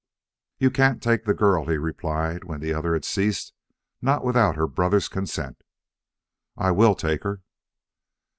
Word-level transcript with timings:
"You 0.57 0.71
can't 0.71 0.99
take 0.99 1.25
the 1.25 1.33
girl," 1.35 1.65
he 1.67 1.77
replied, 1.77 2.43
when 2.45 2.59
the 2.59 2.73
other 2.73 2.93
had 2.93 3.05
ceased. 3.05 3.53
"Not 4.01 4.23
without 4.25 4.55
her 4.55 4.65
brother's 4.65 5.07
consent." 5.07 5.63
"I 6.57 6.71
will 6.71 6.95
take 6.95 7.21
her!" 7.21 7.43